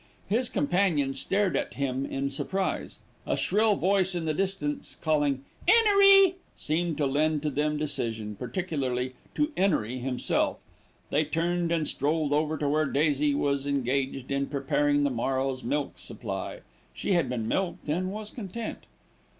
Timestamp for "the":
4.25-4.33, 15.03-15.11